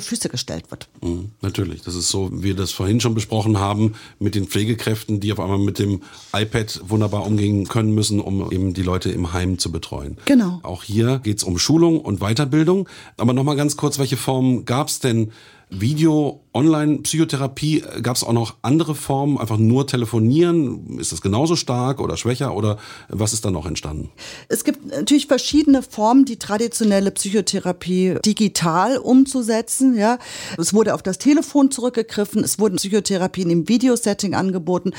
[0.00, 0.88] Füße gestellt wird.
[1.02, 1.82] Mhm, natürlich.
[1.82, 5.40] Das ist so, wie wir das vorhin schon besprochen haben, mit den Pflegekräften, die auf
[5.40, 6.02] einmal mit dem
[6.32, 10.18] iPad wunderbar umgehen können müssen, um eben die Leute im Heim zu betreuen.
[10.24, 10.60] Genau.
[10.62, 12.88] Auch hier geht es um Schulung und Weiterbildung.
[13.16, 15.32] Aber nochmal ganz kurz, welche Formen gab es denn
[15.70, 20.98] Video, Online-Psychotherapie, gab es auch noch andere Formen, einfach nur telefonieren?
[21.00, 24.10] Ist das genauso stark oder schwächer oder was ist da noch entstanden?
[24.48, 29.96] Es gibt natürlich verschiedene Formen, die traditionelle Psychotherapie digital umzusetzen.
[29.96, 30.18] Ja,
[30.56, 34.92] es wurde auf das Telefon zurückgegriffen, es wurden Psychotherapien im Videosetting angeboten.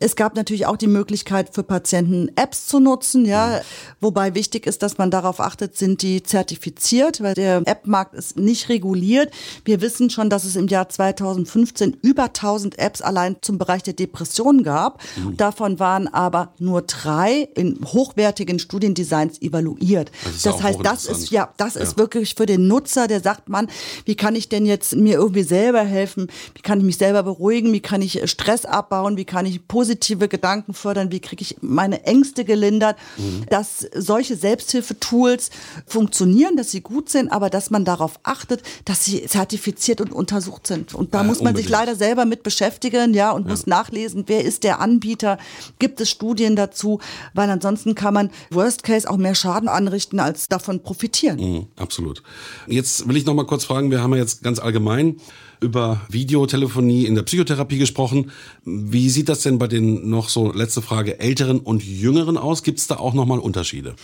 [0.00, 3.24] Es gab natürlich auch die Möglichkeit für Patienten Apps zu nutzen.
[3.26, 3.60] Ja,
[4.00, 8.68] wobei wichtig ist, dass man darauf achtet, sind die zertifiziert, weil der App-Markt ist nicht
[8.68, 9.32] reguliert.
[9.64, 13.94] Wir wissen schon, dass es im Jahr 2015 über 1000 Apps allein zum Bereich der
[13.94, 15.02] Depression gab.
[15.16, 15.36] Mhm.
[15.36, 20.10] Davon waren aber nur drei in hochwertigen Studiendesigns evaluiert.
[20.24, 21.82] Das, das heißt, das ist ja, das ja.
[21.82, 23.68] ist wirklich für den Nutzer, der sagt, man,
[24.04, 26.28] wie kann ich denn jetzt mir irgendwie selber helfen?
[26.54, 27.72] Wie kann ich mich selber beruhigen?
[27.72, 29.16] Wie kann ich Stress abbauen?
[29.16, 31.10] Wie kann ich positive Gedanken fördern?
[31.12, 32.96] Wie kriege ich meine Ängste gelindert?
[33.16, 33.46] Mhm.
[33.50, 35.50] Dass solche Selbsthilfetools
[35.86, 40.66] funktionieren, dass sie gut sind, aber dass man darauf achtet, dass sie zertifiziert und untersucht
[40.66, 40.94] sind.
[40.94, 41.68] Und da ja, muss man unbedingt.
[41.68, 43.50] sich leider selber mit beschäftigen, ja, und ja.
[43.50, 45.38] muss nachlesen, wer ist der Anbieter,
[45.78, 47.00] gibt es Studien dazu,
[47.34, 51.38] weil ansonsten kann man Worst Case auch mehr Schaden anrichten, als davon profitieren.
[51.38, 52.22] Mhm, absolut.
[52.66, 55.16] Jetzt will ich noch mal kurz fragen, wir haben ja jetzt ganz allgemein
[55.60, 58.30] über Videotelefonie in der Psychotherapie gesprochen.
[58.64, 62.62] Wie sieht das denn bei den noch so letzte Frage älteren und jüngeren aus?
[62.62, 63.94] Gibt es da auch noch mal Unterschiede?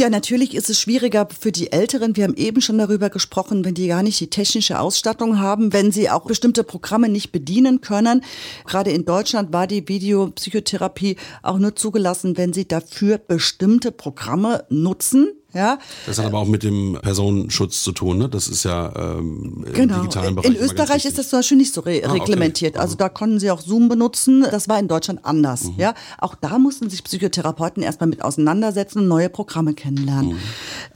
[0.00, 2.14] Ja, natürlich ist es schwieriger für die Älteren.
[2.14, 5.90] Wir haben eben schon darüber gesprochen, wenn die gar nicht die technische Ausstattung haben, wenn
[5.90, 8.22] sie auch bestimmte Programme nicht bedienen können.
[8.64, 15.32] Gerade in Deutschland war die Videopsychotherapie auch nur zugelassen, wenn sie dafür bestimmte Programme nutzen.
[15.54, 15.78] Ja.
[16.06, 18.28] Das hat aber auch mit dem Personenschutz zu tun, ne?
[18.28, 20.00] Das ist ja ähm, im genau.
[20.00, 20.50] digitalen Bereich.
[20.50, 22.74] In Österreich ist das zum Beispiel nicht so re ah, reglementiert.
[22.74, 22.82] Okay.
[22.82, 24.42] Also da konnten sie auch Zoom benutzen.
[24.42, 25.64] Das war in Deutschland anders.
[25.64, 25.74] Mhm.
[25.78, 25.94] Ja.
[26.18, 30.32] Auch da mussten sich Psychotherapeuten erstmal mit auseinandersetzen und neue Programme kennenlernen.
[30.32, 30.38] Mhm.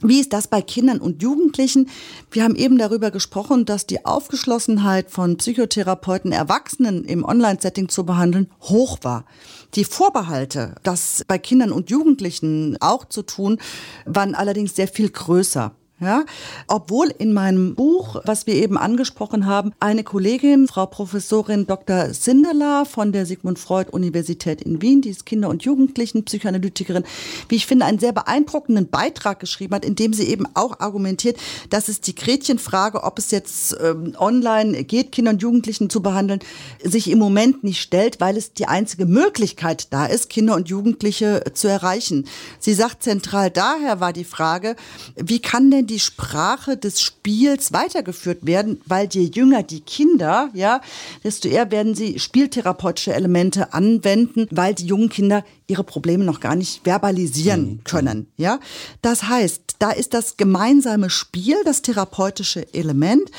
[0.07, 1.89] Wie ist das bei Kindern und Jugendlichen?
[2.29, 8.51] Wir haben eben darüber gesprochen, dass die Aufgeschlossenheit von Psychotherapeuten Erwachsenen im Online-Setting zu behandeln
[8.61, 9.25] hoch war.
[9.75, 13.59] Die Vorbehalte, das bei Kindern und Jugendlichen auch zu tun,
[14.05, 15.73] waren allerdings sehr viel größer.
[16.03, 16.25] Ja,
[16.67, 22.13] obwohl in meinem Buch, was wir eben angesprochen haben, eine Kollegin, Frau Professorin Dr.
[22.13, 27.05] Sindeler von der Sigmund Freud Universität in Wien, die ist Kinder- und Jugendlichen-Psychoanalytikerin,
[27.47, 31.37] wie ich finde, einen sehr beeindruckenden Beitrag geschrieben hat, in dem sie eben auch argumentiert,
[31.69, 36.41] dass es die Gretchenfrage, ob es jetzt ähm, online geht, Kinder und Jugendlichen zu behandeln,
[36.83, 41.45] sich im Moment nicht stellt, weil es die einzige Möglichkeit da ist, Kinder und Jugendliche
[41.53, 42.25] zu erreichen.
[42.59, 44.75] Sie sagt, zentral daher war die Frage,
[45.15, 50.49] wie kann denn die die Sprache des Spiels weitergeführt werden, weil je jünger die Kinder,
[50.55, 50.81] ja,
[51.23, 56.55] desto eher werden sie spieltherapeutische Elemente anwenden, weil die jungen Kinder ihre Probleme noch gar
[56.55, 57.83] nicht verbalisieren mhm.
[57.83, 58.59] können, ja.
[59.01, 63.29] Das heißt, da ist das gemeinsame Spiel das therapeutische Element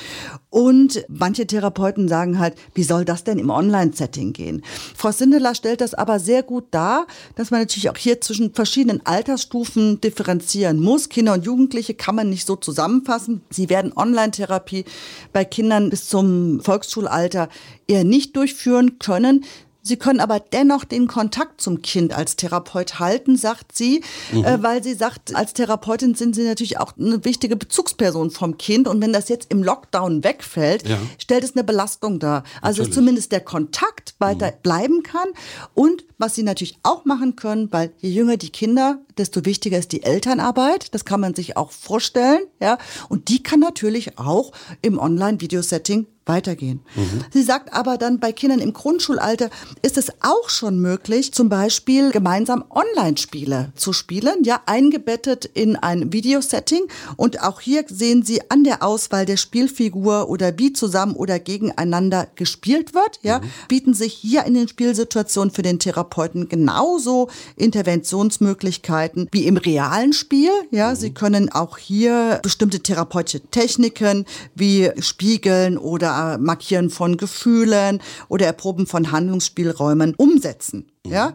[0.51, 4.63] und manche Therapeuten sagen halt, wie soll das denn im Online-Setting gehen?
[4.95, 9.05] Frau Sindeler stellt das aber sehr gut dar, dass man natürlich auch hier zwischen verschiedenen
[9.05, 11.09] Altersstufen differenzieren muss.
[11.09, 13.41] Kinder und Jugendliche kann man nicht so zusammenfassen.
[13.51, 14.85] Sie werden Online-Therapie
[15.33, 17.49] bei Kindern bis zum Volksschulalter
[17.89, 19.45] eher nicht durchführen können.
[19.87, 24.45] Sie können aber dennoch den Kontakt zum Kind als Therapeut halten, sagt sie, mhm.
[24.45, 28.89] äh, weil sie sagt, als Therapeutin sind sie natürlich auch eine wichtige Bezugsperson vom Kind.
[28.89, 30.97] Und wenn das jetzt im Lockdown wegfällt, ja.
[31.19, 32.45] stellt es eine Belastung dar.
[32.63, 32.95] Also natürlich.
[32.95, 34.63] zumindest der Kontakt weiter mhm.
[34.63, 35.29] bleiben kann.
[35.75, 39.93] Und was sie natürlich auch machen können, weil je jünger die Kinder, desto wichtiger ist
[39.93, 40.95] die Elternarbeit.
[40.95, 42.41] Das kann man sich auch vorstellen.
[42.61, 42.79] Ja.
[43.09, 46.81] Und die kann natürlich auch im Online-Videosetting weitergehen.
[46.95, 47.25] Mhm.
[47.33, 49.51] Sie sagt aber dann, bei Kindern im Grundschulalter
[49.83, 56.13] ist es auch schon möglich, zum Beispiel gemeinsam Online-Spiele zu spielen, ja, eingebettet in ein
[56.13, 56.85] Videosetting.
[57.17, 62.27] Und auch hier sehen Sie an der Auswahl der Spielfigur oder wie zusammen oder gegeneinander
[62.37, 63.51] gespielt wird, ja, mhm.
[63.69, 70.51] bieten sich hier in den Spielsituationen für den Therapeuten genauso Interventionsmöglichkeiten wie im realen Spiel,
[70.71, 70.91] ja.
[70.91, 70.97] Mhm.
[70.97, 78.87] Sie können auch hier bestimmte therapeutische Techniken wie Spiegeln oder Markieren von Gefühlen oder Erproben
[78.87, 80.87] von Handlungsspielräumen umsetzen.
[81.07, 81.35] Ja,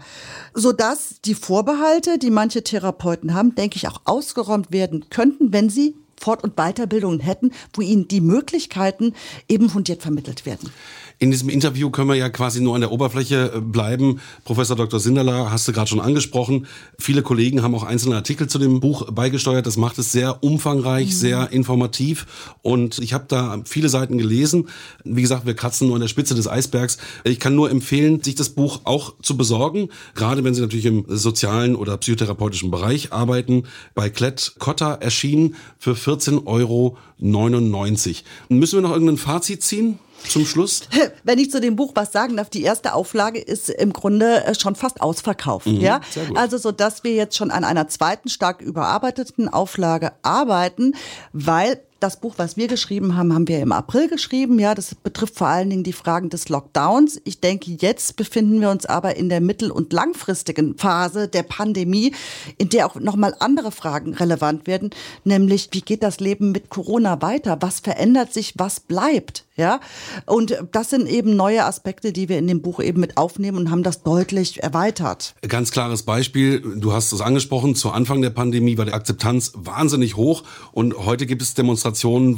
[0.55, 5.69] so dass die Vorbehalte, die manche Therapeuten haben, denke ich auch ausgeräumt werden könnten, wenn
[5.69, 9.13] sie Fort- und Weiterbildungen hätten, wo ihnen die Möglichkeiten
[9.47, 10.71] eben fundiert vermittelt werden.
[11.21, 14.21] In diesem Interview können wir ja quasi nur an der Oberfläche äh, bleiben.
[14.45, 15.01] Professor Dr.
[15.01, 16.65] Sinderler hast du gerade schon angesprochen.
[16.97, 19.67] Viele Kollegen haben auch einzelne Artikel zu dem Buch beigesteuert.
[19.67, 21.11] Das macht es sehr umfangreich, mhm.
[21.11, 22.55] sehr informativ.
[22.61, 24.69] Und ich habe da viele Seiten gelesen.
[25.03, 26.97] Wie gesagt, wir kratzen nur an der Spitze des Eisbergs.
[27.25, 29.89] Ich kann nur empfehlen, sich das Buch auch zu besorgen.
[30.15, 33.63] Gerade wenn Sie natürlich im sozialen oder psychotherapeutischen Bereich arbeiten.
[33.93, 36.97] Bei Klett Cotta erschienen für 14,99 Euro.
[38.47, 39.99] Müssen wir noch irgendein Fazit ziehen?
[40.27, 40.81] Zum Schluss?
[41.23, 44.55] Wenn ich zu dem Buch was sagen darf, die erste Auflage ist im Grunde äh,
[44.55, 45.67] schon fast ausverkauft.
[45.67, 46.01] Mhm, ja?
[46.35, 50.93] Also so, dass wir jetzt schon an einer zweiten stark überarbeiteten Auflage arbeiten,
[51.33, 54.59] weil das Buch, was wir geschrieben haben, haben wir im April geschrieben.
[54.59, 57.21] Ja, das betrifft vor allen Dingen die Fragen des Lockdowns.
[57.25, 62.13] Ich denke, jetzt befinden wir uns aber in der mittel- und langfristigen Phase der Pandemie,
[62.57, 64.91] in der auch nochmal andere Fragen relevant werden,
[65.23, 67.57] nämlich wie geht das Leben mit Corona weiter?
[67.61, 68.53] Was verändert sich?
[68.57, 69.45] Was bleibt?
[69.57, 69.81] Ja,
[70.25, 73.71] und das sind eben neue Aspekte, die wir in dem Buch eben mit aufnehmen und
[73.71, 75.35] haben das deutlich erweitert.
[75.45, 76.61] Ganz klares Beispiel.
[76.61, 77.75] Du hast es angesprochen.
[77.75, 81.88] Zu Anfang der Pandemie war die Akzeptanz wahnsinnig hoch und heute gibt es Demonstrationen,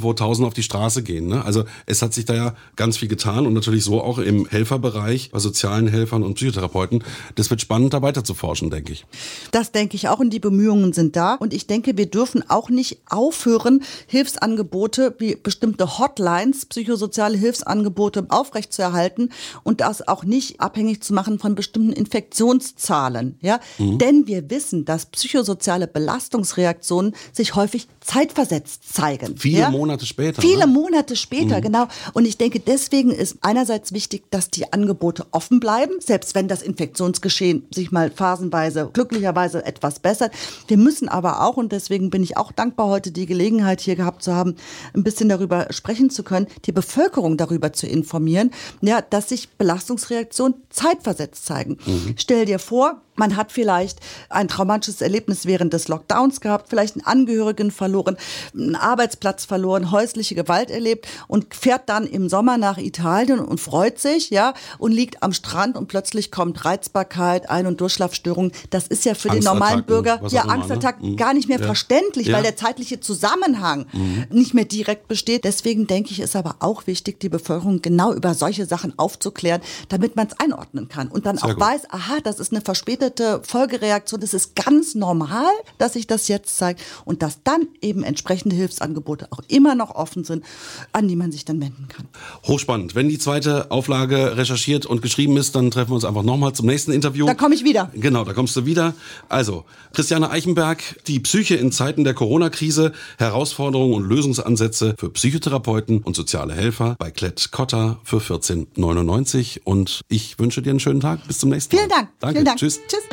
[0.02, 1.26] wo Tausende auf die Straße gehen.
[1.28, 1.44] Ne?
[1.44, 5.30] Also es hat sich da ja ganz viel getan und natürlich so auch im Helferbereich
[5.32, 7.04] bei sozialen Helfern und Psychotherapeuten.
[7.34, 9.06] Das wird spannend, da weiter zu forschen, denke ich.
[9.50, 12.68] Das denke ich auch und die Bemühungen sind da und ich denke, wir dürfen auch
[12.68, 19.30] nicht aufhören, Hilfsangebote wie bestimmte Hotlines, psychosoziale soziale Hilfsangebote aufrechtzuerhalten
[19.62, 23.36] und das auch nicht abhängig zu machen von bestimmten Infektionszahlen.
[23.40, 23.60] Ja?
[23.78, 23.98] Mhm.
[23.98, 29.34] Denn wir wissen, dass psychosoziale Belastungsreaktionen sich häufig zeitversetzt zeigen.
[29.42, 29.70] Viele ja?
[29.70, 30.40] Monate später.
[30.40, 30.66] Viele ne?
[30.68, 31.62] Monate später, mhm.
[31.62, 31.88] genau.
[32.12, 36.62] Und ich denke, deswegen ist einerseits wichtig, dass die Angebote offen bleiben, selbst wenn das
[36.62, 40.32] Infektionsgeschehen sich mal phasenweise, glücklicherweise etwas bessert.
[40.68, 44.22] Wir müssen aber auch, und deswegen bin ich auch dankbar, heute die Gelegenheit hier gehabt
[44.22, 44.54] zu haben,
[44.94, 50.54] ein bisschen darüber sprechen zu können, die Bevölkerung darüber zu informieren, ja, dass sich Belastungsreaktionen
[50.70, 51.78] zeitversetzt zeigen.
[51.84, 52.14] Mhm.
[52.16, 53.98] Stell dir vor, man hat vielleicht
[54.30, 58.16] ein traumatisches Erlebnis während des Lockdowns gehabt, vielleicht einen Angehörigen verloren,
[58.54, 63.98] einen Arbeitsplatz verloren, häusliche Gewalt erlebt und fährt dann im Sommer nach Italien und freut
[63.98, 68.52] sich, ja, und liegt am Strand und plötzlich kommt Reizbarkeit, Ein- und Durchschlafstörungen.
[68.70, 71.16] Das ist ja für den normalen Bürger, ja, Angstattack ne?
[71.16, 71.66] gar nicht mehr ja.
[71.66, 72.36] verständlich, ja.
[72.36, 74.26] weil der zeitliche Zusammenhang mhm.
[74.30, 75.44] nicht mehr direkt besteht.
[75.44, 80.16] Deswegen denke ich, ist aber auch wichtig, die Bevölkerung genau über solche Sachen aufzuklären, damit
[80.16, 81.60] man es einordnen kann und dann Sehr auch gut.
[81.60, 84.20] weiß, aha, das ist eine verspätete verspätete Folgereaktion.
[84.20, 89.26] Das ist ganz normal, dass sich das jetzt zeigt und dass dann eben entsprechende Hilfsangebote
[89.30, 90.44] auch immer noch offen sind,
[90.92, 92.06] an die man sich dann wenden kann.
[92.44, 92.94] Hochspannend.
[92.94, 96.66] Wenn die zweite Auflage recherchiert und geschrieben ist, dann treffen wir uns einfach nochmal zum
[96.66, 97.26] nächsten Interview.
[97.26, 97.90] Da komme ich wieder.
[97.94, 98.94] Genau, da kommst du wieder.
[99.28, 106.14] Also, Christiane Eichenberg, die Psyche in Zeiten der Corona-Krise, Herausforderungen und Lösungsansätze für Psychotherapeuten und
[106.14, 111.26] soziale Helfer bei Klett Cotta für 14,99 und ich wünsche dir einen schönen Tag.
[111.26, 111.82] Bis zum nächsten Mal.
[111.82, 112.08] Vielen Dank.
[112.20, 112.34] Danke.
[112.34, 112.58] Vielen Dank.
[112.58, 112.80] Tschüss.
[112.92, 113.08] Tschüss.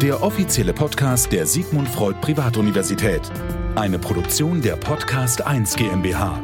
[0.00, 3.20] Der offizielle Podcast der Sigmund Freud Privatuniversität.
[3.76, 6.40] Eine Produktion der Podcast 1 GmbH.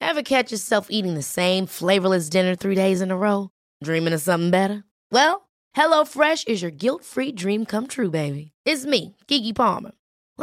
[0.00, 3.48] Ever catch yourself eating the same flavorless dinner three days in a row?
[3.82, 4.84] Dreaming of something better?
[5.10, 8.52] Well, HelloFresh is your guilt-free dream come true, baby.
[8.64, 9.92] It's me, Kiki Palmer.